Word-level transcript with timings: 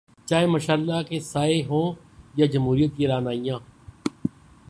چاہے 0.27 0.45
martial 0.45 0.85
law 0.87 1.01
کے 1.01 1.19
سائے 1.19 1.61
ہوں 1.63 1.93
یا 2.35 2.45
جمہوریت 2.45 2.97
کی 2.97 3.07
رعنائیاں۔ 3.07 3.59